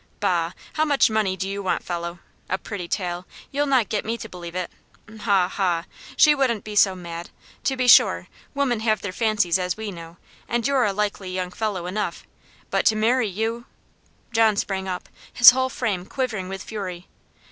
"Bah! 0.19 0.53
how 0.73 0.83
much 0.83 1.11
money 1.11 1.37
do 1.37 1.47
you 1.47 1.61
want, 1.61 1.83
fellow? 1.83 2.17
A 2.49 2.57
pretty 2.57 2.87
tale! 2.87 3.27
you'll 3.51 3.67
not 3.67 3.87
get 3.87 4.03
me 4.03 4.17
to 4.17 4.27
believe 4.27 4.55
it 4.55 4.71
ha! 5.19 5.47
ha! 5.47 5.85
She 6.17 6.33
wouldn't 6.33 6.63
be 6.63 6.75
so 6.75 6.95
mad. 6.95 7.29
To 7.65 7.77
be 7.77 7.87
sure, 7.87 8.25
women 8.55 8.79
have 8.79 9.03
their 9.03 9.11
fancies, 9.11 9.59
as 9.59 9.77
we 9.77 9.91
know, 9.91 10.17
and 10.47 10.65
you're 10.65 10.85
a 10.85 10.91
likely 10.91 11.29
young 11.29 11.51
fellow 11.51 11.85
enough; 11.85 12.25
but 12.71 12.83
to 12.87 12.95
marry 12.95 13.27
you" 13.27 13.67
John 14.33 14.55
sprang 14.57 14.87
up 14.87 15.07
his 15.31 15.51
whole 15.51 15.69
frame 15.69 16.07
quivering 16.07 16.49
with 16.49 16.63
fury. 16.63 17.07